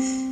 [0.00, 0.29] you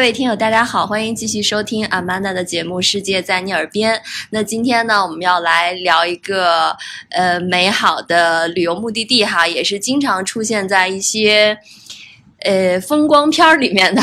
[0.00, 3.94] 各位听友，大家好，欢迎继续收听阿曼达的节目《世界在你耳边》。
[4.30, 6.74] 那今天呢，我们要来聊一个
[7.10, 11.58] 呃美好的旅游目的地哈，也是经常出现在一些
[12.44, 14.02] 呃风光片儿里面的，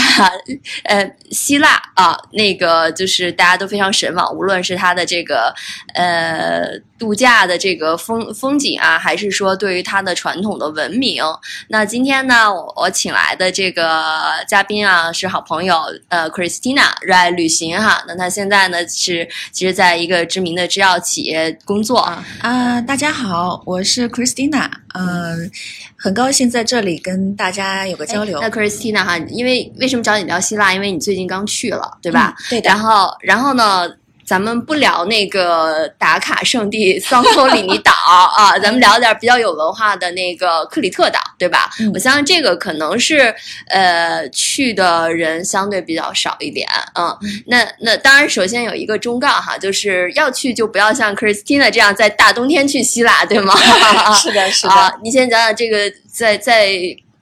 [0.86, 5.54] 呃希腊啊，那个就是大家都非常神往，无论是它的这个
[5.94, 6.80] 呃。
[7.00, 11.23] 度假的这个风风景啊，还是说对于它的传统的文明？
[11.68, 18.04] 那今天呢，我我请来的这个嘉宾啊，是好朋友呃，Christina 热爱旅行哈。
[18.08, 22.26] 那他现在呢是其实在一个知名的制药企业工作啊。
[22.39, 24.67] 啊，大家好，我是 Christina，
[24.98, 25.52] 嗯，
[25.95, 28.40] 很高兴在这里跟大家有个交流。
[28.42, 30.73] 那 Christina 哈，因为为什么找你聊希腊？
[30.73, 32.36] 因为你最近刚去了，对吧？
[32.50, 32.70] 对的。
[32.70, 33.88] 然后，然后呢？
[34.28, 37.92] 咱们不聊那个打卡圣地 桑托里尼岛
[38.36, 41.70] 啊， 咱们聊点比较有文化的那个克里特岛，对吧？
[41.94, 43.33] 我相信这个可能是
[43.70, 47.17] 呃去的人相对比较少一点，嗯，
[47.48, 53.55] 那那当然首先有一个忠告哈，就是要去就不要像 Christina 这样在大冬天去希腊，对吗？
[54.20, 55.00] 是的，是的。
[55.02, 56.70] 你先讲讲这个在在。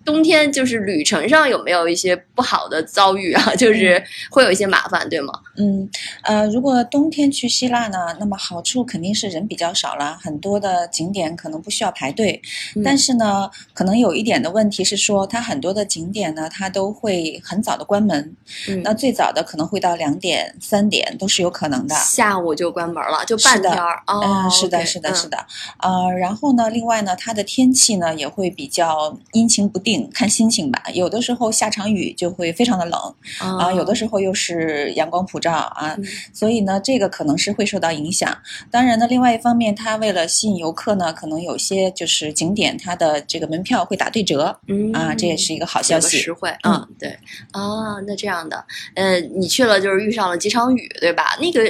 [0.05, 3.53] 冬天就是旅程上有没有一些不好的遭遇啊？
[3.57, 5.33] 就是会有一些麻烦，对吗？
[5.57, 5.89] 嗯，
[6.21, 12.39] 呃，如果冬天去希腊呢，那么好处肯定是人比较少了，很多的景点可能不需要排队。
[12.83, 18.35] 但是呢，可能有一点的问题是说，它很多的景点呢，它都会很早的关门。
[18.69, 21.95] 嗯，那最早的可能会到两点、三点都是有可能的。
[21.95, 24.03] 下午就关门了，就半天儿。
[24.05, 25.37] 嗯，是的，是的，是的。
[25.79, 29.94] 呃，然后呢，另外呢，它的天气呢也会比较阴晴不定。
[30.13, 35.95] 看心情吧，有的时候下场雨就会非常的冷啊，有的时候又是阳光普照啊，
[36.33, 38.35] 所以呢，这个可能是会受到影响。
[38.71, 46.49] 当然呢，另外一方面，它为了吸引游客呢，可能有些就是景点它的这个门票会打对折，嗯啊，这也是一个好消息，实惠。
[46.61, 47.09] 啊，对
[47.51, 48.63] 啊，那这样的，
[48.95, 51.37] 呃，你去了就是遇上了几场雨，对吧？
[51.39, 51.61] 那个，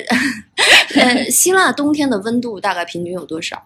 [0.96, 3.62] 呃， 希腊冬天的温度大概平均有多少？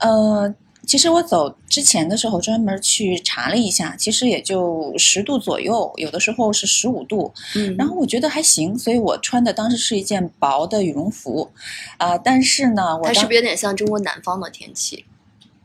[0.00, 0.54] 呃。
[0.86, 7.32] 其实我走之前的时候专门去查了一下，其实也就十度左右，有的时候是十五度。
[7.56, 11.50] 嗯，然后我觉得还行，所以我穿的当时是一件薄的羽绒服，
[11.98, 15.04] 啊，但是呢，它是不是有点像中国南方的天气？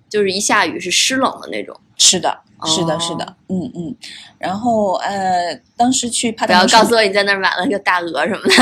[0.09, 1.79] 就是一下雨是湿冷的那种。
[1.97, 2.41] 是的。
[2.65, 3.95] 是的，是的，嗯嗯，
[4.37, 8.55] 然后呃，当时去帕不要告诉我你在那儿买了个大鹅什么的，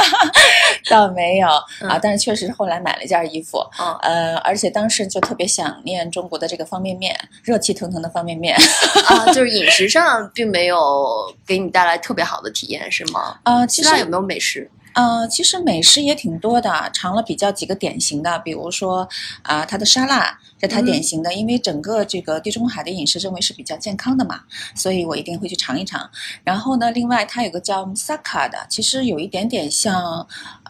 [0.90, 1.48] 倒没有
[1.88, 3.96] 啊，但是确实后来买了一件衣服，嗯。
[4.02, 8.56] 呃，而且当时就特别想念中国的这个方便面，热气腾腾的方便面。
[9.08, 13.36] 啊，就是饮食上并没有给你带来特别好的体验，是吗？
[13.42, 14.70] 啊，其实有没有美食？
[14.96, 19.06] 呃，其实美食也挺多的，尝了比较几个典型的，比如说
[19.42, 24.40] 啊，它的沙拉这它典型的，因为整个这个地中海的饮食认为是比较健康的嘛，
[24.74, 26.10] 所以我一定会去尝一尝。
[26.42, 30.26] 然后呢，另外它有个叫 Moussaka 的，其实有一点点像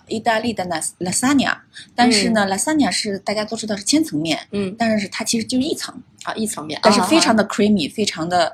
[0.08, 1.58] 意大利的那 lasagna，
[1.94, 5.94] 但是呢，lasagna 是大家都知道是千层面，嗯，但是它其实就是一层
[6.24, 8.52] 啊，一层面，但是非常的 creamy，非常的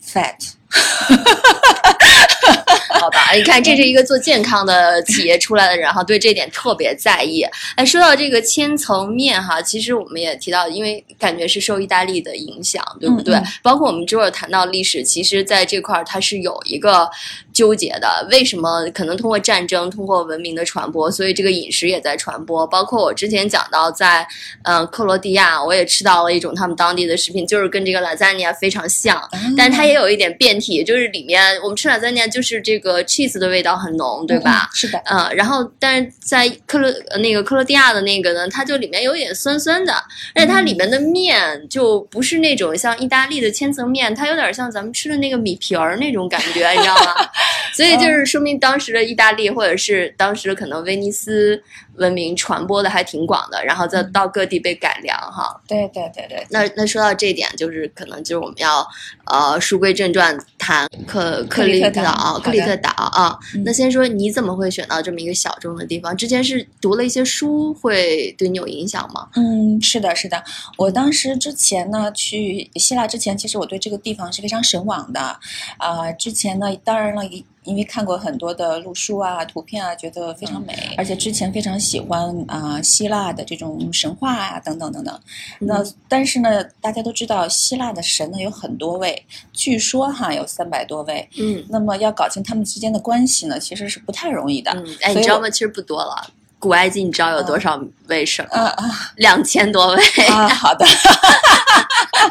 [0.00, 0.52] fat。
[3.00, 7.42] 好吧，你看，这是一个做健康的企业出来的人哈，对这点特别在意。
[7.76, 13.40] 哎，说到这个千层面哈，其实我们也提到，因为感觉是受意大利的影响，对不对？
[13.62, 17.08] 包括我们之后谈到历史，其实在这块儿它是有一个
[17.52, 18.26] 纠结的。
[18.30, 18.88] 为什么？
[18.94, 22.66] 可能通过战争，通过文明的传播，所以这个饮食也在传播。
[22.66, 24.26] 包括我之前讲到，在
[24.64, 29.22] 嗯克罗地亚，我也吃到了一种他们当地的食品，就是跟这个拉扎尼亚非常像，
[29.56, 32.98] 但是它也有一点变体，就是里面我们吃拉扎尼亚就是这个。
[33.08, 34.68] cheese 的味道很浓，对吧？
[34.74, 36.90] 是的，嗯，然后但是在克罗
[37.20, 39.92] 那个克罗地亚的那个呢，它就里面有点酸酸的，
[40.34, 47.14] 而且它里面的面就不是那种像意大利的千层面，它有点像咱们吃的那个米皮儿那种感觉，你知道吗？
[47.72, 51.62] 所以就是说明当时的意大利或者是当时可能威尼斯
[51.98, 55.60] 文明传播的还挺广的，然后再到各地被改良哈。
[55.66, 56.46] 对对对对。
[56.48, 58.86] 那那说到这一点，就是可能就是我们要
[59.26, 62.78] 呃书归正传，谈克克里特岛，克里特。
[62.80, 66.16] 岛啊，那先说你怎么会选到这么一个小众的地方？
[66.16, 69.28] 之前是读了一些书，会对你有影响吗？
[69.34, 70.40] 嗯，是的，是的。
[70.76, 75.40] 我当时之前呢，去希腊之前，其实我对这个地方是非常神往的。
[75.78, 85.20] 啊，之前呢，当然了，也因因为看过很多的路书啊、图片啊，觉得非常美，而且之前非常喜欢啊希腊的这种神话啊等等等等。
[85.60, 91.28] 那但是呢，大家都知道希腊的神呢有很多位，据说哈有三百多位。
[91.38, 94.72] 嗯，那么要搞清他们之间的关系呢，其实是不太容易的。
[95.02, 95.48] 哎，你知道吗？
[95.48, 96.32] 其实不多了。
[96.58, 98.74] 古埃及你知道有多少位神吗？
[99.14, 100.02] 两千多位。
[100.26, 100.84] 啊，好的。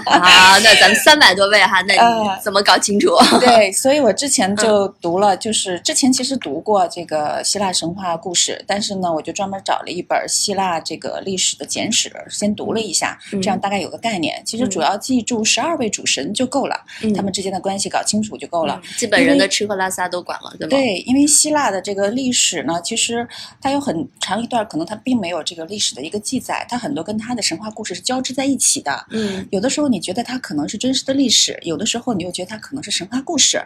[0.05, 3.09] 好， 那咱们三百多位哈，那你怎么搞清楚？
[3.39, 14.41] 对，所以我之前就读了，就是之前其实读过这个希腊神话故事，但是呢，我就专门找了一本希腊这个历史的简史，先读了一下，这样大概有个概念。
[14.45, 16.79] 其实主要记住十二位主神就够了，
[17.15, 18.81] 他们之间的关系搞清楚就够了。
[18.97, 20.77] 基本人的吃喝拉撒都管了，对吧？
[20.77, 23.27] 对，因为希腊的这个历史呢，其实
[23.61, 29.05] 它有很长一段，可能它并没有这个历史的一个记载，它很多跟它的神话故事是交织在一起的。
[29.11, 33.61] 嗯，有的时候你觉得它可能是真实的历史，有的时候你又觉得它可能是神话故事。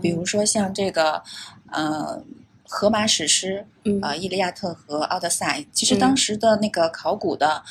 [0.00, 1.22] 比如说像这个，
[1.70, 2.22] 呃，
[2.64, 7.62] 荷马史诗，呃，《伊利亚特》和《奥德赛》，其实当时的那个考古的。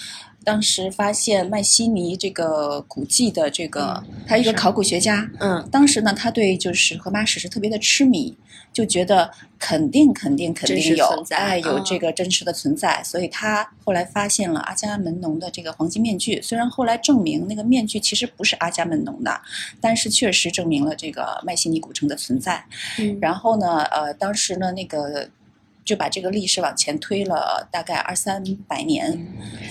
[0.44, 8.36] 当时发现麦西尼这个古迹的这个，他一个考古学家，嗯，当时呢，他对就是荷马史诗特别的痴迷，
[8.74, 9.30] 就觉得
[9.60, 19.40] 肯定肯定肯定有，哎，有这个真实的存在，所以他后来发现了阿伽门农的这个黄金面具，虽然后来证明那个面具其实不是阿伽门农的，
[19.80, 22.66] 但是确实证明了这个麦西尼古城的存在。
[22.98, 25.30] 嗯，然后呢，呃，当时呢，那个。
[25.84, 29.18] 就把这个历史往前推了大概二三百年，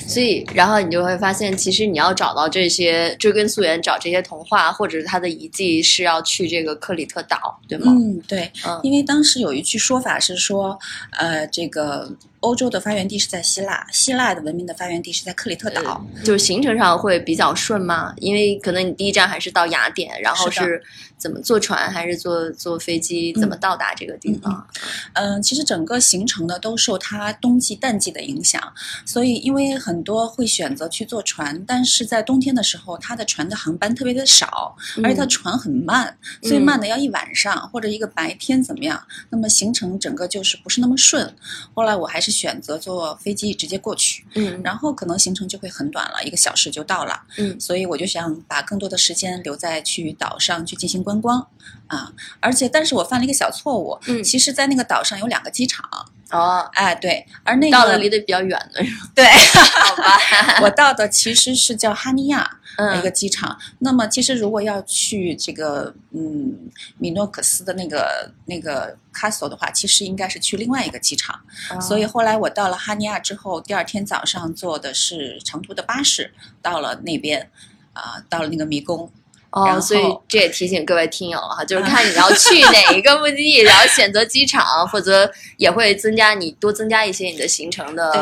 [0.06, 7.92] 所以然后你就会发现，其实你要找到这些追根溯源，找这些童话或者是它的遗迹，是要去这个克里特岛，对吗？
[7.96, 8.50] 嗯，对，
[8.82, 10.78] 因为当时有一句说法是说，
[11.12, 12.10] 呃，这个。
[12.40, 18.14] 欧洲的发源地是在希腊，希腊的文明的发源地是在克里特岛，就是行程上会比较顺吗？
[18.16, 20.82] 因为可能你第一站还是到雅典，然后是
[21.18, 24.66] 怎么坐船还是坐坐飞机，怎么到达这个地方？
[25.12, 28.60] 嗯，其实整个行程呢都受它冬季淡季的影响，
[29.04, 38.98] 所以因为很多会选择去坐船，但是在冬天的时候，它的船的航班特别的少，而且它船很慢，所以慢的要一晚上或者一个白天怎么样？
[39.28, 41.30] 那么行程整个就是不是那么顺。
[41.74, 42.29] 后来我还是。
[42.30, 51.46] 选择坐飞机直接过去，嗯，然后可能行程就会很短了，一个小时就到了，嗯，所以我就想把更多的时间留在去岛上去进行观光，
[51.88, 55.88] 啊，而且但是我犯了一个小错误，嗯，其实，在那个岛上有两个机场，
[56.30, 59.24] 哦，哎，对，而那个到了离得比较远的是对，
[59.80, 62.56] 好吧，我到的其实是叫哈尼亚。
[62.96, 71.38] 一个机场，那么其实如果要去这个嗯米诺克斯的那个那个 castle 的话，其实应该是去另外一个机场。
[71.78, 77.50] 所以后来我到了哈尼亚之后，第二天早上坐的是长途的巴士到了那边，
[77.92, 79.12] 啊，到了那个迷宫。
[79.50, 88.12] 哦，所以这也提醒各位听友哈，就是看你要去哪一个目的地， 然后选择机场，否则也会增加你多增加一些你的行程的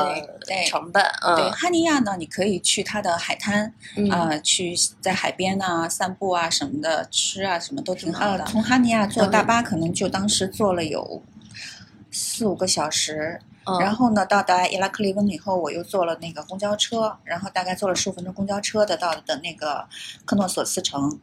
[0.67, 1.03] 成本。
[1.27, 3.73] 嗯，对，哈尼亚呢，你可以去它的海滩，
[4.11, 8.45] 啊，去在海边啊散步啊什么的，吃啊什么都挺好的。
[8.47, 11.23] 从哈尼亚坐大巴可能就当时坐了有
[12.11, 13.39] 四五个小时。
[13.81, 19.87] 然后呢，到达伊拉克利翁以后，我又坐了那个公交车，然后大概坐了十五分钟公交车的到的那个
[20.25, 21.19] 克诺索斯城。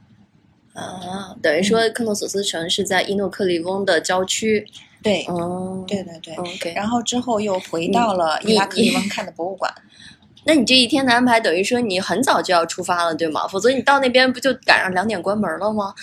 [0.73, 4.67] 啊，等于说克诺索斯城是在伊诺克利翁的郊区。
[5.01, 6.35] 对，哦，对对对。
[6.35, 6.73] OK。
[6.73, 9.73] 然后之后又回到了伊拉克利翁看的博物馆。
[10.47, 13.47] 那你这一天的安排等于说你很早就要出发了，对吗？
[13.47, 15.93] 否则你到那边不就赶上两点关门了吗？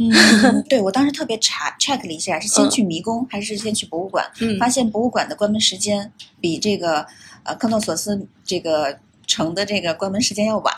[0.00, 4.24] 嗯， 对，我当时特别查 check 了一下，是先去迷宫还是先去博物馆？
[4.40, 7.06] 嗯，发现博物馆的关门时间比这个
[7.42, 10.74] 呃科诺索斯这个城的这个关门时间要晚。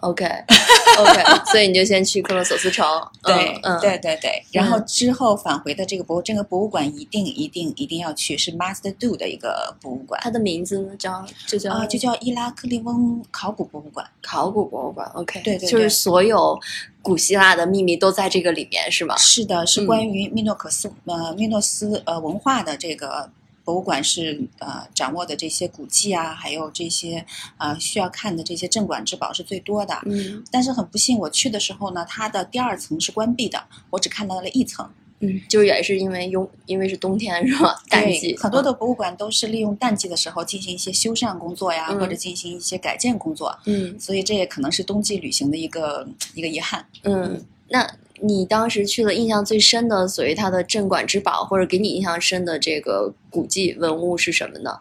[0.00, 2.86] OK，OK， 所以你就先去克罗索斯城。
[3.22, 4.44] 对，嗯对，对，对。
[4.52, 10.20] 然后之后返回的这个博这个博物馆一定一定一定要去，是 Master Do 的一个博物馆。
[10.22, 14.06] 它的名字呢叫就叫啊，就叫伊拉克利翁考古博物馆。
[14.22, 16.58] 考古博物馆，OK，对对，就是所有
[17.00, 19.16] 古希腊的秘密都在这个里面，是吗？
[19.16, 23.30] 是的，是关于密诺克斯呃密诺斯呃文化的这个。
[23.66, 30.00] 博物馆是呃掌握的这些古迹啊，还有这些啊需要看的这些镇馆之宝是最多的。
[30.06, 34.88] 嗯，但是很不幸，我去的时候呢，它的第二层是关闭的，我只看到了一层。
[35.18, 37.74] 嗯，就也是因为冬，因为是冬天是吧？
[37.88, 43.58] 淡季，很多的博物馆都是利用淡季的时候进行一些修缮工作呀，或者进行一些改建工作。
[43.64, 46.86] 嗯，所以这也可能是冬季旅行的一个一个遗憾。
[47.02, 47.84] 嗯，那。
[48.22, 54.78] 你当时去了印象最深的，所谓它的镇馆之宝，或者给你印象深的这个古迹文物是什么呢？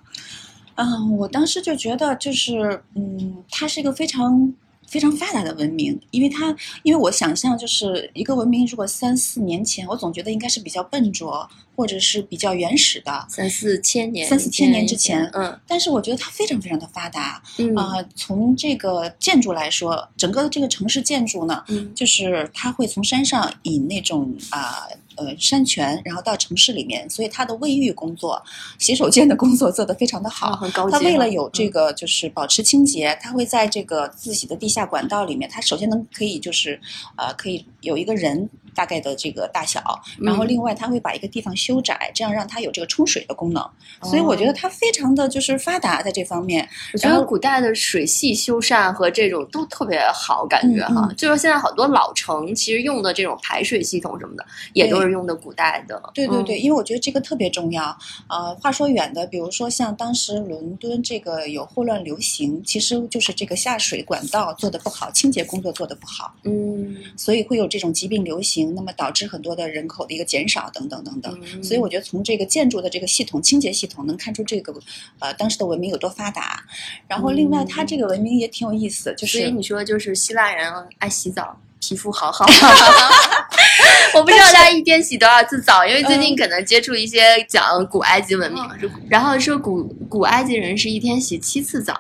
[0.76, 4.54] 嗯，我当时就觉得，就是嗯，它是一个非常
[4.88, 24.98] 非常发达的文明，因为它，因为我想象就是一个文明，如果三四年前，我总觉得应该是比较笨拙或者是比较原始的，三四千年，三四千年之前，嗯，但是我觉得它非常非常的发达，嗯啊、从这个建筑来说，整个这个城市建筑呢，嗯就是它会从山上引那种啊呃
[25.38, 28.42] 山泉，然后到城市里面，所以它的卫浴工作、
[28.80, 30.48] 洗手间的工作做得非常的好。
[30.48, 31.00] 啊很高级它。
[31.00, 36.80] 为了有这嗯个就是保持清洁，他会在这个自己的地下管道里面，他首先能可以就是
[37.16, 39.82] 呃可以有一个人大概的这个大小，
[40.20, 43.64] 然后嗯另外它会把一个地方修窄，这样让它有这个冲水的功能。
[44.04, 46.68] 所以哦我觉得它非常的就是发达在这方面。
[46.94, 51.10] 我觉得古代的水系修缮和这种都特别好，感觉哈。
[51.18, 56.02] 就是现在好多老城其实用的这种排水系统什么的，也都是用的古代的。
[56.14, 57.96] 对对对，嗯因为我觉得这个特别重要。
[58.28, 71.40] 呃，话说远的，比如说像当时伦敦这个有霍乱流行，其实就是这个下水管道做的不好，清洁工作做的不好，嗯所以会有这种疾病流行，那么导致很多的人口的一个减少等等等等。
[71.54, 74.74] 嗯，所以我觉得从这个建筑的这个系统、清洁系统能看出这个
[75.20, 76.64] 呃当时的文明有多发达。
[77.08, 82.46] 然后另外，它这个文明也挺有意思，就是所以你说就是希腊人爱洗澡，皮肤好好。
[84.16, 88.64] 我不知道大家一天洗多少次澡，因为最近可能接触一些讲古埃及文明，
[89.10, 91.94] 然后说古古埃及人是一天洗七次澡，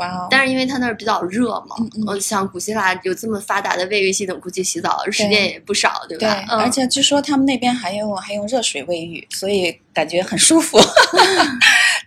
[0.00, 6.44] 哇哦，但是因为他那儿比较热嘛，嗯嗯我想古希腊有这么发达的卫浴系统，估计洗澡时间也不少，对对，吧？
[6.50, 10.78] 嗯而且据说他们那边还用还用热水卫浴，所以感觉很舒服。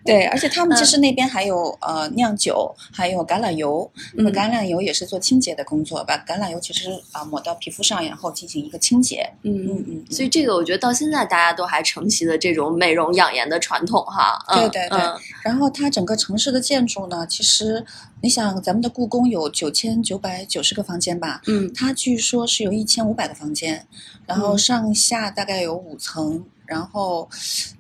[0.06, 3.90] 对，而且他们其实那边还有、呃酿酒，还有橄榄油。
[4.14, 9.30] 那橄榄油也是做清洁的工作，把橄榄油其实啊、抹到皮肤上，然后进行一个清洁。
[9.44, 14.38] 嗯嗯嗯所以这个我觉得到现在大家都还承袭了这种美容养颜的传统哈。
[14.48, 17.86] 嗯对对对嗯然后它整个城市的建筑呢，其实
[18.22, 23.86] 你想，咱们的故宫有九千九百九十个房间吧，嗯它据说是有一千五百个房间，
[24.26, 27.28] 然后嗯上下大概有五层，然后，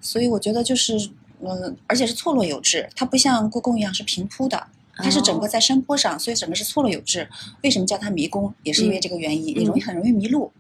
[0.01, 1.09] 所以我觉得就是，
[1.45, 7.27] 嗯，而且是错落有致，它不像故宫一样是平铺的，它是整个哦在山坡上，所以整个是错落有致。
[7.63, 8.53] 为什么叫它迷宫？
[8.63, 10.51] 也是因为这个原因，你容易很容易迷路。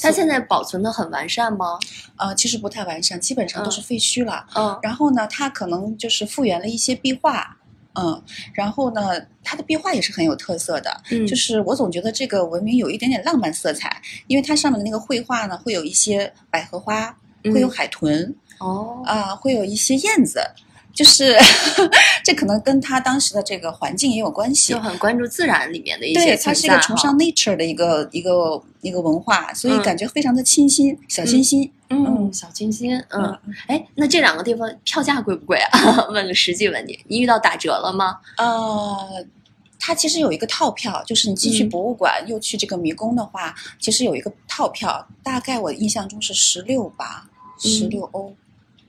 [0.00, 1.78] 它现在保存的很完善吗？
[2.16, 4.44] 呃，其实不太完善，基本上都是嗯废墟了。
[4.54, 7.56] 嗯然后呢，它可能就是复原了一些壁画，
[7.94, 8.20] 嗯，
[8.52, 9.00] 然后呢，
[9.42, 11.00] 它的壁画也是很有特色的。
[11.10, 20.40] 嗯，就是我总觉得这个文明有一点点浪漫色彩，因为它上面的那个绘画呢，会有一些百合花，会有嗯海豚哦，啊、会有一些燕子，
[20.92, 21.36] 就是
[22.24, 24.80] 这可能跟他当时的这个环境也有关系就。
[24.80, 31.70] 很关注自然里面的一对，些它存在哈是一个崇尚 nature 的一个一个一个文化，所以嗯感觉非常的清新，小清新。
[31.90, 36.08] 嗯，小清新，嗯，嗯哎，那这两个地方票价贵不贵啊？
[36.10, 38.18] 问个实际问题，你遇到打折了吗？
[38.38, 39.24] 呃，
[39.78, 47.28] 它其实有一个套票，就是你既去嗯博物馆、又去这个迷宫的话，其实有一个套票，大概我印象中是十六吧，
[47.60, 48.34] 十六欧。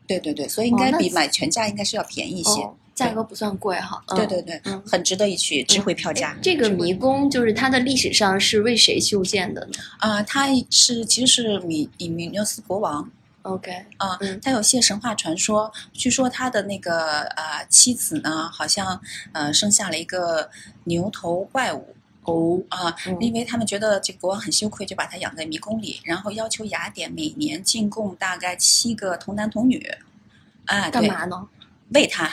[0.07, 2.61] 对对对，所以应该比买全价应该是要便宜一些。
[2.61, 4.01] 哦，价格不算贵哈。
[4.07, 6.37] 嗯对对对，嗯很值得一去，值回票价。
[6.41, 13.09] 这个迷宫就是它的历史上是为谁修建的呢啊、它是其实是米以米纽斯国王
[13.41, 18.99] ？OK，啊，嗯他有些神话传说，据说他的那个呃妻子呢，好像
[19.33, 20.49] 呃生下了一个
[20.85, 21.94] 牛头怪物。
[22.25, 29.79] 哦，啊，嗯因为他们觉得这个国王很羞愧，就把他养在迷宫里，然后要求雅典每年进贡大概七个童男童女，
[30.65, 31.47] 啊，对，干嘛呢？
[31.89, 32.29] 喂他，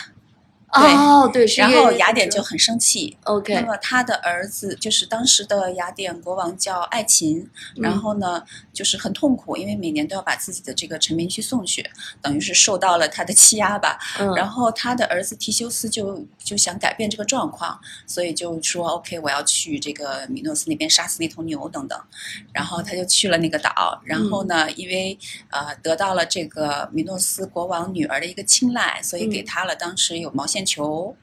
[0.72, 3.16] 哦，对，然后雅典就很生气。
[3.24, 11.84] 那 OK，么他的儿子就是当时的雅典国王叫爱琴，然嗯后呢就是很痛苦，因为每年都要把自己的这个臣民去送去，
[12.22, 13.98] 等于是受到了他的欺压吧。
[14.18, 22.00] 嗯，然后他的儿子提修斯就就想改变这个状况，所以就说 OK，我要去这个米诺斯那边杀死那头牛等等。
[22.52, 25.18] 然后他就去了那个岛，然后呢，因为
[25.50, 31.14] 呃得到了这个米诺斯国王女儿的一个青睐，所以给嗯他了当时有毛线球，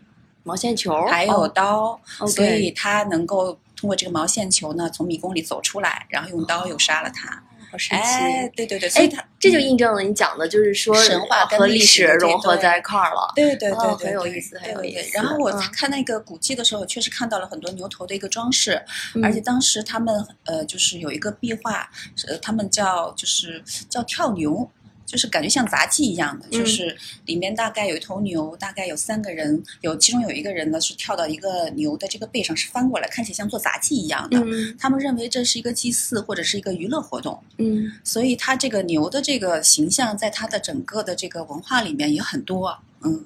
[0.43, 7.43] 毛线球，还有哦刀所以他能够通过这个毛线球呢从迷宫里走出来，然后用刀又杀了他。
[7.71, 8.03] 好神奇。
[8.03, 13.31] 哎，对对对，所以他这就印证了你讲的，就是说神话跟和历历史融合在一块儿了。
[13.35, 21.87] 对对对很有意思很有意思然后我嗯看那个古迹的时候，确实看到了很多牛头的一个装饰，嗯而且当时他们呃就是有一个壁画，
[22.27, 24.67] 呃他们叫就是叫跳牛。
[25.09, 34.39] 就是感觉像杂技一样的，嗯就是里面大概有一头牛，大概有三个人，有其中有一个人呢是跳到一个牛的这个背上，是翻过来，看起来像做杂技一样的。
[34.39, 42.77] 嗯他们认为这是一个祭祀或者是一个娱乐活动，嗯所以它这个牛的这个形象，在它的整个的这个文化里面也很多。
[43.01, 43.25] 嗯，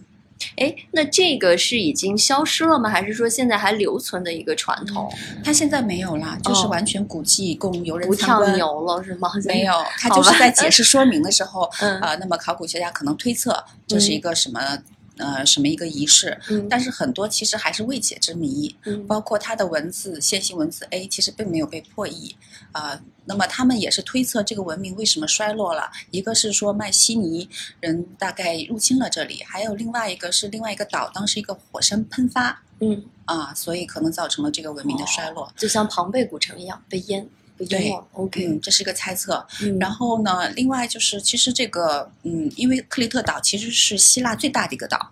[0.58, 2.90] 哎，那这个是已经消失了吗？
[2.90, 5.12] 还是说现在还留存的一个传统？
[5.44, 8.50] 它现在没有啦，就是完全古迹供游人不参观。
[8.50, 9.32] 跳牛了是吗？
[9.46, 14.60] 没有， 它就是在解释说明的时候， 呃，那么考古学家可能推测这是一个什么。
[15.18, 16.38] 呃，什么一个仪式？
[16.50, 18.76] 嗯，但是很多其实还是未解之谜。
[18.86, 22.36] 嗯，包括它的文字线性文字 A，其实并没有被破译。
[22.72, 25.92] 啊，那么他们也是推测这个文明为什么衰落了。
[26.10, 27.48] 一个是说迈锡尼
[27.80, 32.64] 人大概入侵了这里，还有另外一个是另外一个岛当时一个火山喷发。
[32.80, 37.30] 嗯，啊，所以可能造成了这个文明的衰落，就像庞贝古城一样被淹。
[37.70, 39.46] 对，OK，这是一个猜测。
[39.62, 45.12] 嗯，然后呢，另外就是其实这个，嗯，因为克里特岛其实是希腊最大的一个岛。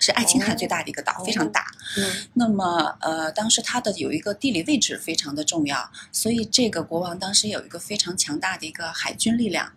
[0.00, 1.66] 是爱琴海最大的一个岛，非常大。
[1.96, 9.72] 嗯，那么呃，当时它的有一个地理位置非常的重要，所以这个国王当时有一个非常强大的一个海军力量。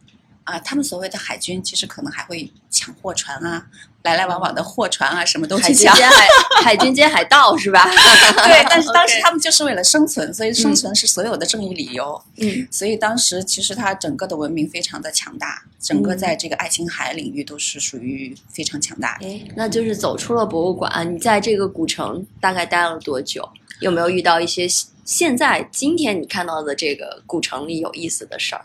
[0.52, 3.66] 啊，他们所谓的海军，其实可能还会抢货船啊，
[4.04, 5.96] 来来往往的货船啊，什么都去抢。
[5.96, 6.28] 海
[6.64, 7.90] 海军兼 海盗是吧？
[7.90, 12.22] 对，但是当时他们就是为了生存，所以生存是所有的正义理由。
[12.38, 19.28] 嗯，所以当时其实它整个的文明非常的强大，整个在这个爱琴海领域都是属于非常强大的。
[19.28, 23.48] 哎，那就是走出了博物馆，你在这个古城大概待了多久？
[23.80, 24.68] 有没有遇到一些
[25.06, 28.62] 现在今天你看到的这个古城里有意思的事儿？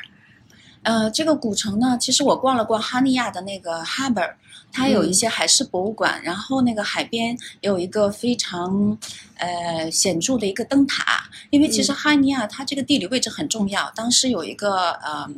[0.87, 4.35] 呃，这个古城呢，其实我逛了逛哈尼亚的那个 Harbor，
[4.71, 8.97] 它有一些海事博物馆，然后那个海边有一个非常
[9.37, 13.91] 呃显著的一个灯塔，因为其实哈尼亚它这个地理位置很重要。
[13.97, 15.29] 当时有一个呃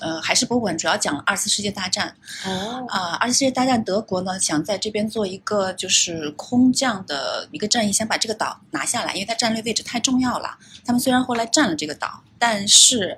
[0.00, 2.12] 呃海事博物馆，主要讲二次世界大战。
[2.44, 2.84] 哦。
[2.88, 10.58] 啊，二次世界大战，德国呢想在这边做一个就是空降的一个战役，想把这个岛拿下来，因为它战略位置太重要了。
[10.84, 13.16] 他们虽然后来占了这个岛，但是。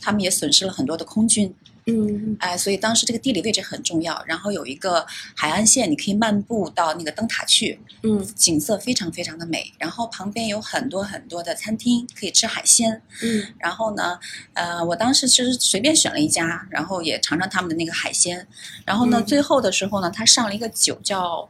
[0.00, 1.52] 他们也损失了很多的空军，
[1.86, 4.22] 嗯，哎，所以当时这个地理位置很重要。
[4.26, 9.72] 然后有一个海岸线，你可以漫步到那个灯塔去，嗯，景色非常非常的美。
[9.78, 13.46] 然后旁边有很多很多的餐厅，可以吃海鲜，嗯。
[13.58, 14.18] 然后呢，
[14.54, 18.46] 呃，我当时其实随便选了一家，然后也尝尝他们的那个海鲜。
[18.84, 21.48] 然后呢，最后的时候呢，他上了一个酒叫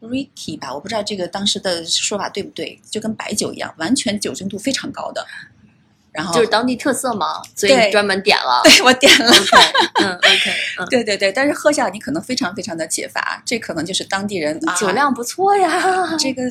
[0.00, 5.26] Ricky 吧，我不知道这个当时的说法对不对，就跟白酒一样，完全酒精度非常高的。
[6.16, 8.62] 然后就是当地特色嘛，所以专门点了。
[8.64, 9.30] 对我点了
[10.00, 16.16] 嗯，OK，嗯，对对对，但是喝下你可能非常非常的解乏，这可能就是当地人酒量不错呀。
[16.18, 16.42] 这个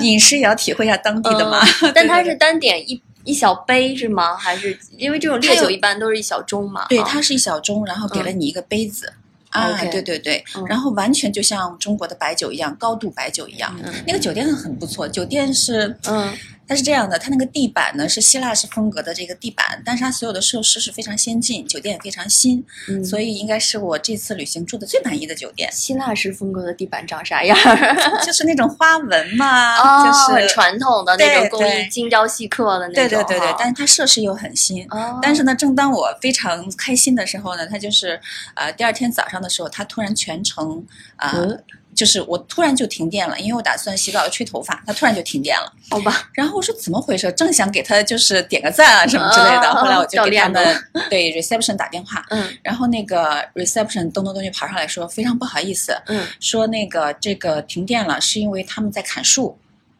[0.00, 1.60] 饮食也要体会一下当地的嘛。
[1.94, 4.36] 但它是单点一一小杯是吗？
[4.36, 6.86] 还是因为这种烈酒一般都是一小盅嘛？
[6.88, 9.12] 对，它是一小盅，然后给了你一个杯子
[9.50, 13.72] 啊，对对对，然后完全就像中国的白酒一样，高度白酒一样。
[14.06, 16.32] 那个酒店很不错，酒店是嗯。
[16.70, 22.64] 它是这样的，它那个地板呢是希腊式风格的这个地板，但是它所有的设施是非常先进，酒店也非常新，
[23.04, 25.68] 所以应该是我这次旅行住的最满意的酒店。
[25.72, 27.58] 希腊式风格的地板长啥样？
[28.24, 32.94] 就是那种花纹嘛，哦，很传统的那种工艺，精雕细刻的那种。
[32.94, 34.86] 对对对对，但是它设施又很新。
[34.90, 35.18] 哦。
[35.20, 38.20] 但是呢，正当我非常开心的时候呢，它就是
[38.54, 41.34] 呃第二天早上的时候，它突然全程啊。
[42.00, 45.70] 就是我突然就停电了，因为我打算洗澡要吹头发，它突然就停电了。
[45.90, 47.30] 好吧，然后我说怎么回事？
[47.32, 59.58] 正想给他就是点个赞啊什么之类的，后来我就给他们对 reception 打电话，嗯，然后那个 reception 咚咚咚就跑上来说非常不好意思，嗯，说那个这个停电了是因为他们在砍树，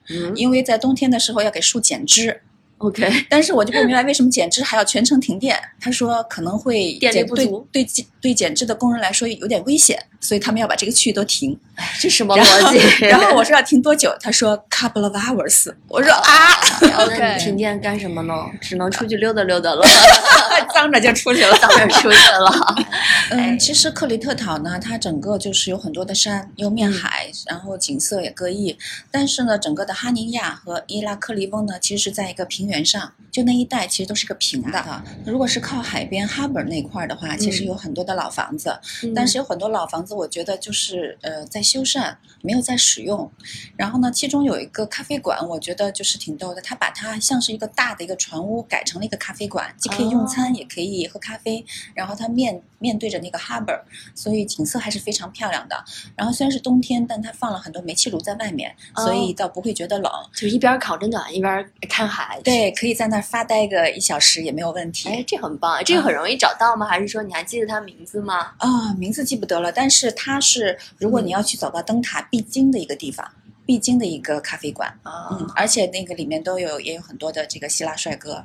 [0.09, 2.41] 嗯，因为在冬天的时候要给树剪枝。
[2.79, 5.55] OK， 但是我就不明白为什么剪枝还要全程停电。
[5.79, 11.59] 他说可能会电力不足，对对对剪枝的工人来说有点危险，所以他们要把这个区域都停。
[12.01, 12.79] 这什么逻辑？
[13.07, 14.15] 然后我说要停多久？
[14.21, 15.73] 他说 couple of hours。
[15.89, 16.31] 我说啊
[17.05, 18.35] ，OK，停电干什么呢？
[18.61, 19.83] 只能出去溜达溜达了，
[20.75, 22.77] 脏着就出去了，脏着出去了。
[23.31, 28.77] 嗯，其实克里特岛呢，它整个就是有很多的山，又面海，然后景色也各异。
[29.11, 32.71] 但是呢，整个的哈尼亚和伊拉克利翁呢，其实是在一个平。
[32.71, 38.79] 原上就那一带其实都是个平的，如果是靠海边 harbor 那块儿的话，其实有很多的老房子，
[39.13, 43.31] 但是有很多老房子，我觉得就是呃在修缮，没有在使用。
[43.77, 51.65] 然后呢，其中有一个咖啡馆，我觉得就是挺逗的，他把它像是一个大的一个船屋改成了一个咖啡馆，既可以用餐也可以喝咖啡。
[51.95, 53.81] 然后它面面对着那个 harbor，
[54.15, 55.85] 所以景色还是非常漂亮的。
[56.15, 62.41] 然后虽然是冬天，但它放了很多煤气炉在外面，所以倒不会觉得冷，就一边烤着暖一边看海。
[62.45, 62.61] 对。
[62.61, 65.09] 对，可以在那儿发呆个一小时也没有问题。
[65.09, 66.87] 哎，这很棒，这个很容易找到吗？
[66.87, 68.53] 还是说你还记得它名字吗？
[68.59, 73.29] 啊，名字记不得了，但是它是如果你要去走到灯塔必经的一个地方，
[73.67, 74.97] 必经的一个咖啡馆。
[75.05, 78.45] 嗯，而且那个里面都有也有很多的这个希腊帅哥。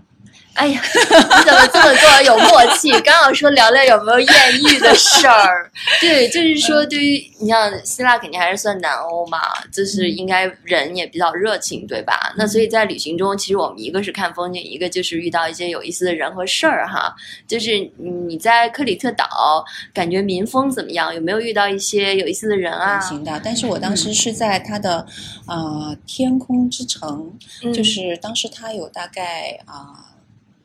[0.55, 2.89] 哎呀，你怎么这么跟我有默契？
[3.03, 4.29] 刚好说聊聊有没有艳
[4.63, 5.69] 遇的事儿。
[5.99, 9.39] 对，就是说，对于你像希腊，肯定还是算南欧嘛，
[9.71, 12.33] 就是应该人也比较热情，对吧？
[12.37, 17.13] 那所以在旅行中，其实我们一个是看风景，一个就是遇到一些有意思的人和事儿哈。
[17.47, 19.63] 就是你在克里特岛，
[19.93, 21.13] 感觉民风怎么样？
[21.13, 22.97] 有没有遇到一些有意思的人啊？
[23.01, 25.05] 行的，但是我当时是在它的
[25.45, 27.29] 啊天空之城，
[27.73, 30.14] 就是当时它有大概啊。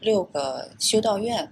[0.01, 1.51] 六个修道院，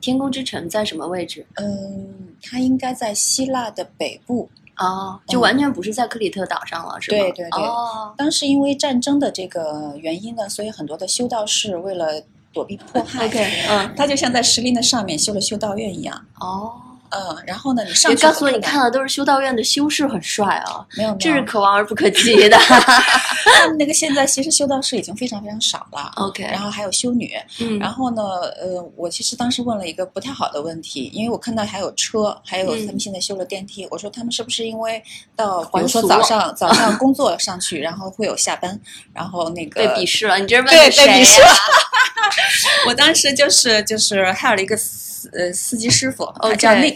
[0.00, 1.46] 天空之城在什么位置？
[1.54, 7.18] 嗯，它应该在希腊的北部哦，就完全不是在克里特岛上了，是吗？
[7.18, 7.62] 对对对。
[7.62, 13.26] 哦，当时因为战争的这个原因呢，所以很多的修道士为了躲避迫害，
[13.68, 16.26] 嗯，他就像在石林的上面修了修道院一样。
[16.40, 16.72] 哦。
[17.10, 17.82] 嗯，然后呢？
[17.84, 20.84] 你上告诉我，你看的都是修道院的修士，很帅啊！
[20.96, 22.56] 没有，这是可望而不可及的。
[22.58, 26.12] 他们那个现在其实修道士已经非常非常少了。
[26.16, 27.32] OK，然后还有修女。
[27.60, 28.22] 嗯，然后呢？
[28.60, 33.86] 呃，我其实当时问了一个不太好的问题，因为我看到还有车，还有他们现在修了电梯。
[33.90, 35.02] 我说他们是不是因为
[35.34, 38.78] 到，比如说早上 早上工作上去，然后会有下班，
[39.12, 40.38] 然后那个被鄙视了？
[40.38, 41.48] 你这是问对被鄙视了。
[42.86, 45.14] 我当时就是就是还有一个司。
[45.32, 46.95] 呃，司机师傅他叫 Nick，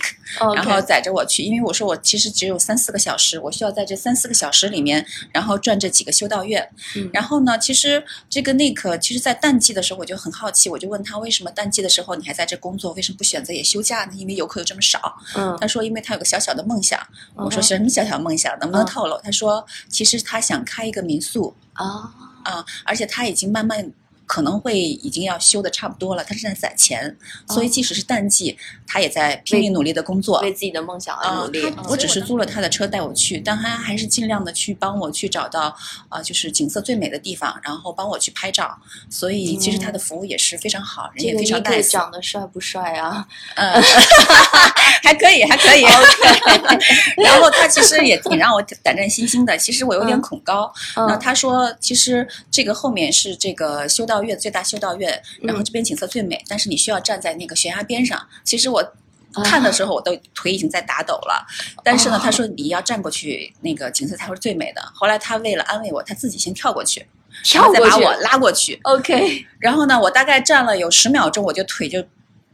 [0.54, 6.68] 然后载着我去，因为我说我其实只有三四个小时，我需要在这三四个小时里面，然后转这几个修道院。
[6.96, 14.12] 嗯然后呢，其实这个 Nick，其实，在淡季的时候我就很好奇，我就问他为什么淡季的时候你还在这工作，为什么不选择也休假呢？
[14.16, 15.16] 因为游客又这么少。
[15.34, 17.00] 嗯，他说因为他有个小小的梦想。
[17.34, 18.56] 我说什么小小梦想？
[18.60, 19.18] 能不能透露？
[19.22, 21.54] 他说其实他想开一个民宿。
[21.72, 22.12] 啊
[22.44, 23.92] 啊，而且他已经慢慢。
[24.30, 27.16] 可能会已经要修的差不多了，他正在攒钱，
[27.48, 31.60] 所以即使是淡季，他也在拼命努力的工作，为自己的梦想而努力。
[31.88, 35.76] 我只是租了他的车带我去，但他还是尽量的去帮我去找到
[36.08, 38.78] 啊，就是景色最美的地方，然后帮我去拍照。
[39.08, 41.82] 所以其实他的服务也是非常好，人也非常带。
[41.82, 43.26] 长得帅不帅啊？
[43.56, 43.82] 嗯，
[45.02, 45.82] 还可以，还可以。
[47.20, 50.72] 然后他其实也挺让我胆战心惊的，其实我有点恐高。
[50.94, 54.19] 那他说，其实这个后面是这个修道。
[54.22, 58.28] 院最大修道院，然后这边景色最美，但是你需要站在那个悬崖边上。
[58.44, 58.82] 其实我
[59.44, 61.46] 看的时候，我都腿已经在打抖了。
[61.84, 64.82] 但是呢，他说你要站过去，那个景色才会最美的。
[64.94, 67.06] 后来他为了安慰我，他自己先跳过去，
[67.44, 68.78] 跳过去，再把我拉过去。
[68.82, 69.46] OK。
[69.58, 72.04] 然后呢，我大概站了有十秒钟，我就腿就。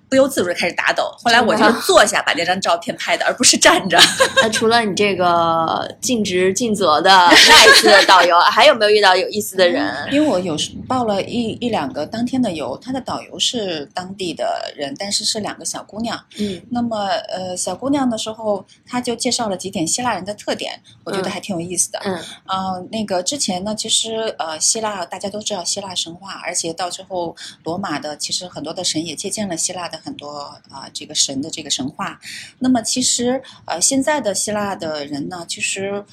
[0.09, 3.99] 不由自主的开始打抖，后来我就坐下把那张照片拍的，而不是站着。
[4.41, 9.93] 那除了你这个尽职尽责的 nice 的导游，还有没有遇到有意思的人？
[10.13, 16.17] 因为我有时报了一一两个当天的游，他的导游是当地的人，但是是两个小姑娘。
[16.39, 21.99] 嗯，那么呃，小姑娘的时候，她就介绍了几点希腊人的特点，我觉得还挺有意思的。
[22.05, 22.15] 嗯，
[22.47, 29.96] 啊，那个之前呢，其实呃，希腊大家都知道希腊神话，而且到最后罗马的其实很多的神也借鉴了希腊的。
[30.05, 30.39] 很多
[30.71, 32.19] 啊，这个神的这个神话，
[32.59, 36.05] 那么其实呃，现在的希腊的人呢，其实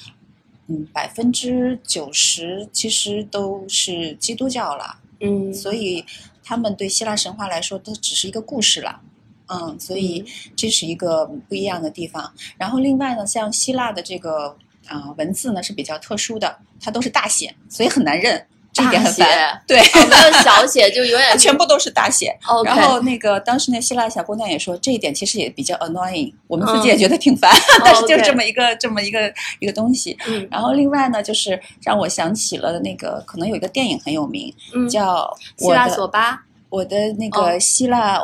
[0.68, 6.04] 嗯，百分之九十其实都是基督教了，嗯，所以
[6.44, 9.02] 他们对希腊神话来说都只是一个故事了，
[9.48, 10.24] 嗯，所以
[10.56, 12.34] 这是一个不一样的地方。
[12.58, 14.56] 然后另外呢，像希腊的这个
[14.88, 18.46] 啊文字呢是比较特殊的，它都是大写，所以很难认。
[18.76, 19.24] 大写
[19.68, 22.36] 对，没有小写，就永远 全部都是大写。
[22.66, 27.52] 然后那个当时那希腊小姑娘也说，这一点其实也比较 annoying，我们自己也觉得挺烦，
[27.86, 30.18] 但是就是这么一个这么一个一个东西。
[30.28, 34.54] 嗯，然后另外呢，就是让我想起了那个可能有一个电影很有名，
[34.90, 38.20] 叫希腊索巴，我的那个希腊。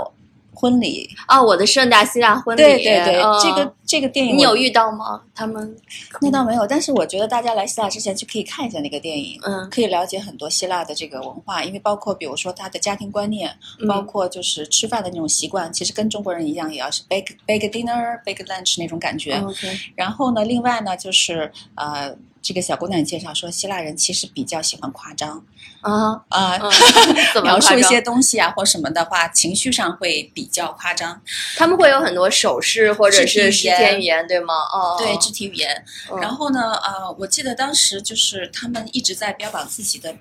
[0.60, 2.62] 婚礼啊，我的盛大希腊婚礼。
[2.62, 5.22] 对对对，这个这个电影你有遇到吗？
[5.34, 5.74] 他们
[6.20, 13.50] 那倒没有，但是我觉得大家来希腊之前就可以看一下那个电影，嗯，可以了解很多希腊的这个文化，因为包括比如说他的家庭观念，
[13.88, 19.42] 包括就是吃饭的那种习惯，其实跟中国人一样，也要是 big big dinner big lunch 那种感觉。
[19.96, 22.14] 然后呢，另外呢就是呃。
[22.42, 25.44] 这个小姑娘介绍说，希腊人其实比较喜欢夸张，
[25.82, 26.58] 啊 啊，
[27.44, 31.22] 描述一些东西啊或什么的话，情绪上会比较夸张。
[31.58, 34.54] 他们会有很多手势或者是肢体语言，对吗？
[34.74, 35.84] 哦，对，肢体语言。
[36.22, 40.16] 然后呢，呃，我记得当时就是他们一直在标榜自己的。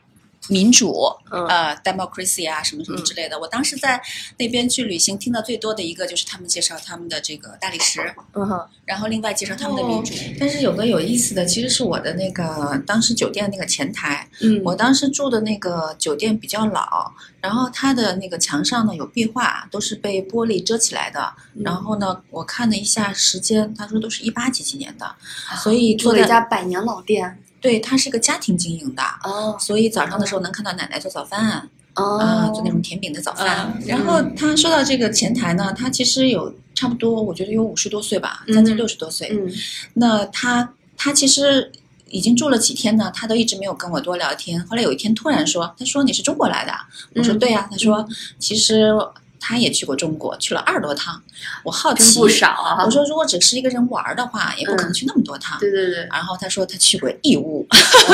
[0.48, 3.38] 民主，呃，democracy 啊，什么什么之类的。
[3.38, 4.00] 我当时在
[4.38, 8.00] 那边去旅行，听到最多的一个就是他们介绍他们的这个大理石，
[8.32, 10.14] 嗯哼，然后另外介绍他们的民主。
[10.40, 21.32] 但是有个有意思的，其实是我的那个当时酒店那个前台，嗯，我当时住的那个酒店比较老，然后它的那个墙上呢有壁画，都是被玻璃遮起来的。
[21.64, 25.14] 然后呢，我看了一下时间，他说都是一八几几年的，
[25.62, 27.38] 所以做了一家百年老店。
[27.60, 33.76] 对，它是个家庭经营的，哦，所以早上的时候能看到奶奶做早饭，啊，做那种甜饼的早饭。
[33.86, 39.28] 然后他说到这个前台呢，他其实有差不多，我觉得有五十多岁吧，将近六十多岁。
[39.32, 39.52] 嗯，
[39.94, 41.72] 那他他其实
[42.08, 44.64] 已经住了几天呢，他都一直没有跟我多聊天。
[44.66, 46.72] 后来有一天突然说，他说你是中国来的？
[47.16, 47.68] 我说对呀。
[47.70, 48.06] 他说
[48.38, 48.92] 其实。
[49.40, 51.20] 他也去过中国，去了二十多趟。
[51.62, 52.84] 我好奇，不少啊。
[52.84, 55.58] 我说，如果只是一个人玩的话，也不可能去那么多趟。
[55.58, 56.08] 对对对。
[56.10, 57.66] 然后他说他去过义乌，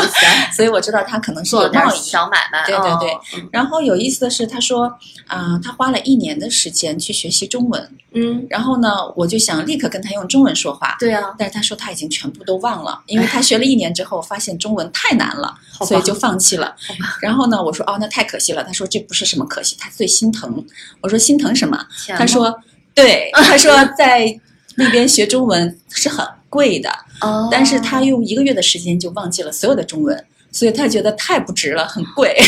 [0.54, 2.64] 所以我知道他可能是有贸易小买卖。
[2.66, 3.48] 对对对。
[3.50, 4.92] 然后有意思的是，他说
[5.26, 7.90] 啊，他花了一年的时间去学习中文。
[8.12, 8.46] 嗯。
[8.50, 10.96] 然后呢，我就想立刻跟他用中文说话。
[10.98, 11.34] 对啊。
[11.38, 15.54] 但是他说他已经全部都忘了，因为他学了一年之后发现中文太难了，
[15.86, 16.74] 所以就放弃了。
[17.20, 18.62] 然后呢，我说哦，那太可惜了。
[18.62, 20.64] 他说这不是什么可惜，他最心疼。
[21.00, 21.78] 我说心疼什么？
[22.16, 22.54] 他说
[22.94, 24.38] ：“对， 他说在
[24.76, 26.90] 那边学中文是很贵的，
[27.50, 32.36] 但是他用一个月的时间就忘记了所有的中文，所以他觉得太不值了，很贵。”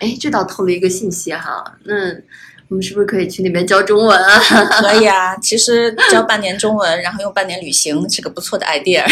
[0.00, 1.94] 哎，这倒透露一个信息哈，那
[2.68, 4.38] 我们是不是可以去那边教中文啊？
[4.80, 9.02] 可以啊，其实教半年中文，然后用半年旅行是个不错的 idea。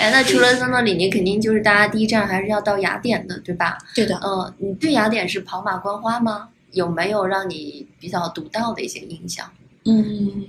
[0.00, 3.78] 哎，那除了在那里，你肯定就是大家第一站还是要到雅典的，对吧？
[3.94, 4.18] 对的。
[4.24, 6.48] 嗯，你对雅典是跑马观花吗？
[6.72, 9.50] 有没有让你比较独到的一些印象？
[9.84, 10.46] 嗯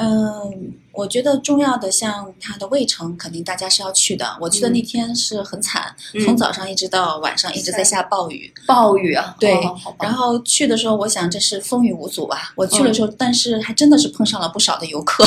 [0.00, 4.38] 嗯，我觉得重要的像它的卫城，肯定大家是要去的。
[4.40, 9.34] 我去的那天是很惨，从早上一直到晚上一直在下暴雨，暴雨啊！
[9.40, 9.60] 对，
[10.00, 12.52] 然后去的时候，我想这是风雨无阻吧。
[12.54, 15.24] 我去的时候，但是还真的是碰上了不少的游客。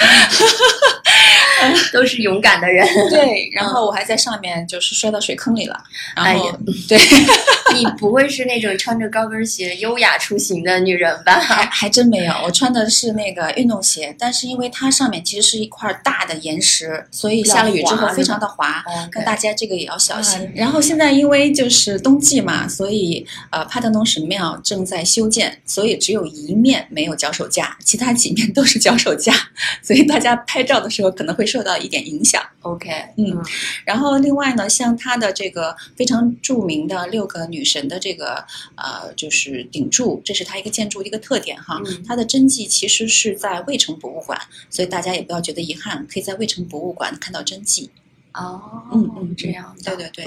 [1.92, 3.50] 都是勇敢的人，对。
[3.52, 5.78] 然后我还在上面就是摔到水坑里了。
[6.16, 6.50] 然后，
[6.88, 6.98] 对，
[7.74, 11.38] 你不会是那种穿着高跟鞋优雅出行的女人吧？
[11.38, 18.82] 还还真没有，我穿的是那个运动鞋，但是因为它上面其实是一块大的岩石，所以下了雨之后非常的滑。
[19.14, 20.50] 那大家这个也要小心。
[20.54, 29.34] 然后现在因为就是冬季嘛，所以呃，帕特农神庙正在修建，所以只有一面没有脚手架，其他几面都是脚手架，
[29.90, 31.50] 所以大家拍照的时候可能会。
[31.50, 33.44] 受到一点影响，OK，嗯，
[33.84, 38.44] 然后另外呢，像它的这个非常著名的六个女神的这个
[38.76, 41.82] 呃，就是顶柱，这是它一个建筑的一个特点哈。
[42.06, 47.90] 它的真迹其实是在卫城博物馆，所以大家也不要觉得遗憾，可以在卫城博物馆看到真迹。
[48.34, 50.24] 哦，嗯嗯，这样，对对对。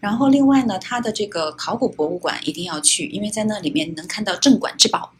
[0.00, 5.12] 然后另外呢，它的这个考古博物馆一定要去，因为在那里面能看到镇馆之宝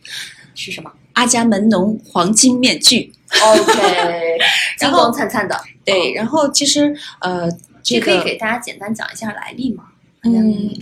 [0.55, 0.91] 是什么？
[1.15, 3.13] 阿伽门农黄金面具。
[3.43, 4.39] OK，
[4.79, 5.61] 金光灿灿的。
[5.85, 7.49] 对，然后其实呃，
[7.83, 9.85] 这可以给大家简单讲一下来历吗？
[10.23, 10.75] 嗯，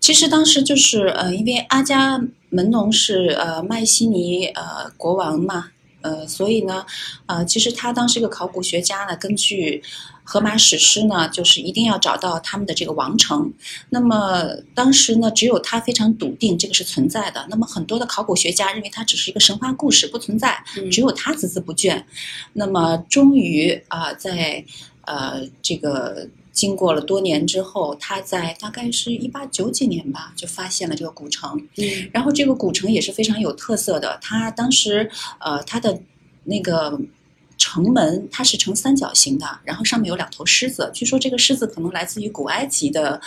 [0.00, 6.84] 其实当时就是呃，因为阿伽门农是呃麦西尼呃国王嘛，呃，所以呢，
[7.26, 9.82] 呃，其实他当时一个考古学家呢，根据。
[10.28, 13.52] 荷马史诗呢，就是一定要找到他们的这个王城。
[13.90, 14.42] 那么
[14.74, 17.46] 当时呢，只有他非常笃定这个是存在的。
[17.48, 20.58] 那么很多的考古学家认为它只是一个神话故事，不存在。
[20.90, 22.02] 只有他孜孜不倦。
[22.54, 24.64] 那么终于啊，在
[25.02, 31.56] 呃这个经过了多年之后，他在大概是一八九几年吧，就发现了这个古城。
[31.76, 32.10] 嗯。
[32.12, 34.18] 然后这个古城也是非常有特色的。
[34.20, 35.08] 他当时
[35.38, 36.00] 呃，他的
[36.42, 37.00] 那个。
[37.58, 40.90] 城门它是呈三角形的，然后上面有两头狮子。
[40.94, 43.20] 据说这个狮子可能来自于古埃及的，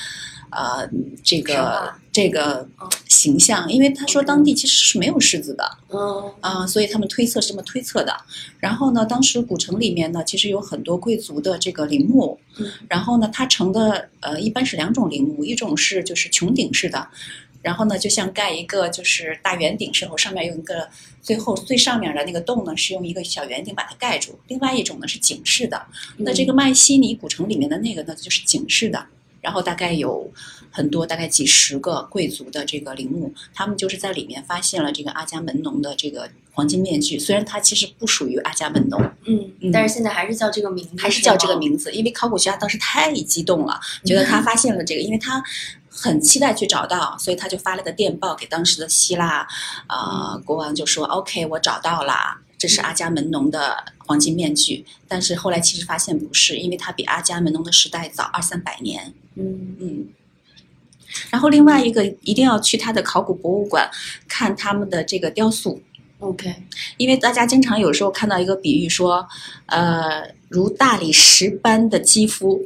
[0.52, 0.88] 呃，
[1.24, 2.68] 这个这个
[3.08, 8.16] 形象，因为他说当地其实是没有狮子的，嗯啊，所以他们推测是这么推测的。
[8.60, 12.40] 然后呢，当时古城里面呢，其实有很多贵族的这个陵墓，
[12.88, 17.08] 然后呢，它成的呃一般是两种陵墓，一种是就是穹顶式的。
[17.62, 20.88] 然后呢，就像盖一个就是大圆顶时候，上面用一个
[21.22, 24.40] 最后最上面的那个洞呢，是用一个小圆顶把它盖住。
[24.48, 25.86] 另外一种呢是井式的，
[26.18, 29.06] 那这个麦西尼古城里面的那个呢就是井式的。
[29.42, 30.32] 然后大概有
[30.72, 37.18] 很多，大概几十个贵族的这个陵墓，他们就是在里面发现了这个阿伽门农的这个黄金面具。
[37.18, 45.44] 虽然它其实不属于阿伽门农，嗯，但是现在还是叫这个名字，还是叫这个名字，因为考古学家当时太激动了，觉得他发现了这个，因为他。
[45.92, 49.46] 很期待去找到，所以他就发了个电报给当时的希腊，
[49.90, 52.14] 呃，国王就说：“OK，我找到了，
[52.58, 59.14] 这是阿伽门农的黄金面具。”但是后来其实发现不是，因为它比阿伽门农的时代早二三百年。
[59.40, 60.08] 嗯嗯。
[61.30, 63.90] 然后另外一个一定要去他的考古博物馆
[64.28, 65.82] 看他们的这个雕塑。
[66.20, 66.54] OK，
[66.98, 69.28] 因为大家经常有时候看到一个比喻说，
[69.68, 72.62] 呃，如大理石般的肌肤。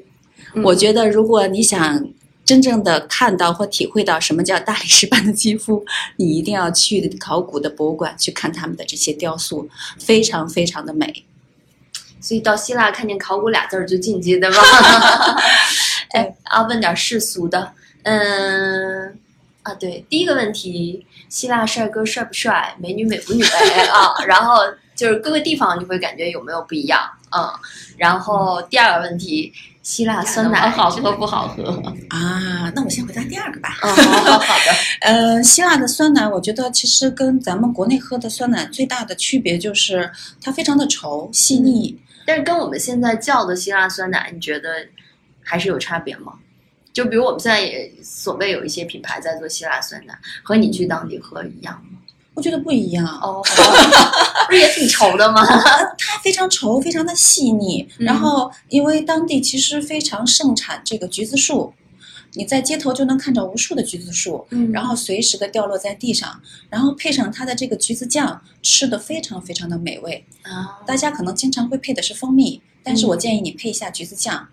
[0.63, 2.09] 我觉得如果你想。
[2.45, 5.85] 真正的看到或体会到什么叫大理石般的肌肤，
[6.19, 11.23] 你一定要去考古的博物馆去看他们的这些雕塑，非常非常的美。
[12.19, 14.57] 所以到希腊看见考古俩字儿就进去，对吧？
[16.13, 17.71] 哎，啊问点世俗的，
[18.03, 19.17] 嗯，
[19.63, 23.45] 啊，对，第一个问题，希腊帅哥帅不帅，美女美不美
[23.91, 24.23] 啊？
[24.25, 24.57] 然后
[24.95, 27.01] 就是各个地方你会感觉有没有不一样？
[27.35, 27.49] 嗯，
[27.97, 31.63] 然后第二个问题，希腊酸奶好喝不好喝？
[32.09, 33.75] 啊，那我先回答第二个吧。
[33.81, 33.89] 嗯，
[34.23, 34.71] 好好的。
[35.01, 40.11] 呃，希腊的酸奶，我觉得其实跟咱们国内喝的酸奶最大的区别就是
[40.43, 41.99] 它非常的稠细腻。
[42.25, 44.69] 但是跟我们现在叫的希腊酸奶，你觉得
[45.43, 46.33] 还是有差别吗？
[46.93, 51.99] 就比如我们现在也所谓有一些品牌在做希腊酸奶，和你去当地喝一样吗？
[52.35, 53.41] 我觉得不一样哦，
[54.47, 55.43] 不是也挺稠的吗？
[55.97, 57.87] 它非常稠，非常的细腻。
[57.99, 61.73] 然后因为当地其实非常盛产这个橘子树，
[62.33, 70.79] 你在街头就能看到无数的橘子树，嗯，然后随时的掉落在地上，然后配上它的这个橘子酱，吃的非常非常的美味啊。
[70.85, 74.47] 大家可能经常会配的是蜂蜜，但是我建议你配一下橘子酱。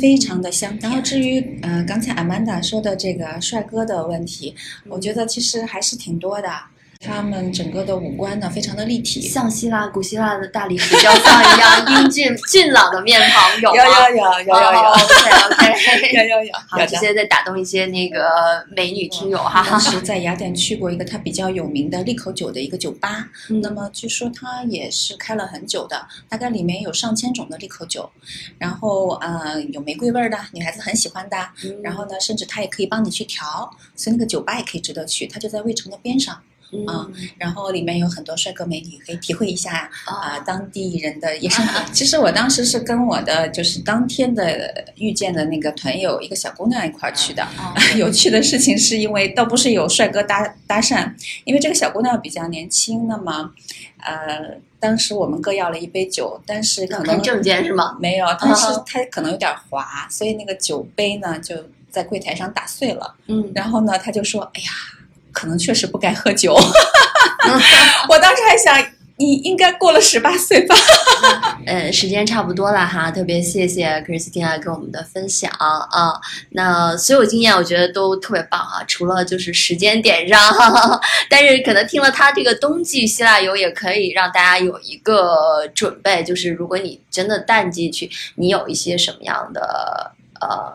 [0.00, 4.54] 非常的香，然后至于呃刚才 Amanda 说的这个帅哥的问题，
[4.88, 6.48] 我觉得其实还是挺多的。
[7.04, 13.76] 他们整个的五官呢，非常的立体，像希腊古希腊的大理石雕像一样英俊俊朗的面庞，有吗？
[14.08, 16.52] 有有有有有有，OK， 有有有。
[16.68, 18.24] 好，这些在打动一些那个
[18.74, 19.66] 美女听友哈。
[19.68, 23.28] 当时在雅典去过一个它比较有名的利口酒的一个酒吧，
[23.62, 28.10] 那么据说它也是开了很久的，大概里面有上千种的利口酒，
[28.58, 31.36] 然后呃有玫瑰味的，女孩子很喜欢的，
[31.82, 36.40] 然后呢，甚至它也可以帮你去调，所以那个酒吧也可以值得去，它就在卫城的边上。
[36.86, 37.06] 啊，
[37.38, 41.80] 然后里面有很多帅哥美女，可以体会一下啊当地人的夜生活。
[41.92, 47.46] 其实我当时是跟我的就是当天的遇见的那个团友一个小姑娘一块儿去的。
[47.96, 51.12] 有趣的事情是因为倒不是有帅哥搭搭讪，
[51.44, 53.52] 因为这个小姑娘比较年轻，那么
[54.00, 57.96] 呃当时我们各要了一杯酒，但是可能证件是吗？
[58.00, 61.56] 没有，但是她可能有点滑，所以那个酒杯呢就
[61.90, 63.14] 在柜台上打碎了。
[63.28, 64.70] 嗯，然后呢，她就说：“哎呀。”
[65.34, 66.54] 可能确实不该喝酒，
[68.08, 70.74] 我当时还想你应该过了十八岁吧。
[71.66, 76.18] 呃， 时间差不多了哈，特别谢谢 Christina 给我们的分享啊。
[76.50, 80.36] 那所有经验我觉得都特别棒啊，除了就是时间点上，
[81.30, 90.72] 但是可能听了他这个冬季希腊游也可以让大家有一个准备，就是如果你真的淡季去，你有一些什么样的呃。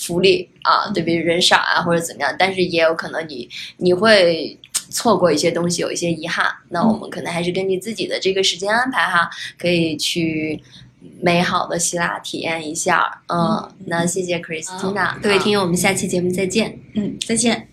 [0.00, 4.58] 福利啊，对比人少啊，或者怎么样，但是也有可能你你会
[4.88, 6.46] 错过一些东西，有一些遗憾。
[6.70, 10.60] 那我们可能还是根据自己的这个时间安排哈，可以去
[11.20, 13.22] 美好的希腊体验一下。
[13.28, 16.78] 嗯，那谢谢 Christina，各位听友，我们下期节目再见。
[16.94, 17.68] 嗯，再见。